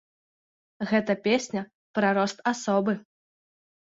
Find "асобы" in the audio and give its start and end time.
2.53-2.93